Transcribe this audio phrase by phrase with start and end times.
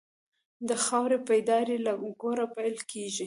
[0.67, 3.19] د خاورې بیداري له کوره پیل کېږي.